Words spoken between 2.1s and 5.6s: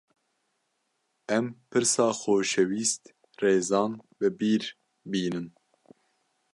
xoşewîst Rêzan bi bîr bînin